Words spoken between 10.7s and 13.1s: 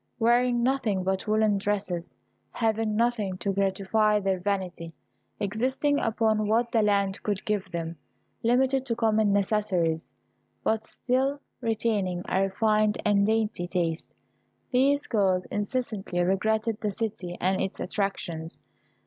still retaining a refined